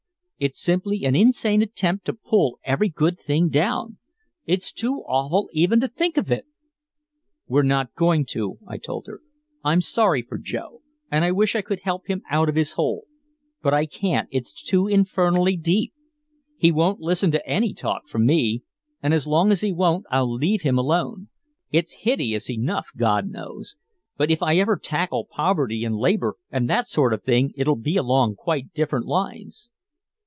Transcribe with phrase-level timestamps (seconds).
[0.43, 3.99] It's simply an insane attempt to pull every good thing down!
[4.47, 6.33] It's too awful even to think of!"
[7.47, 9.21] "We're not going to," I told her.
[9.63, 13.05] "I'm sorry for Joe and I wish I could help him out of his hole.
[13.61, 15.93] But I can't it's too infernally deep.
[16.57, 18.63] He won't listen to any talk from me
[19.03, 21.29] and as long as he won't I'll leave him alone.
[21.71, 23.75] It's hideous enough God knows.
[24.17, 27.95] But if I ever tackle poverty and labor and that sort of thing it'll be
[27.95, 29.69] along quite different lines."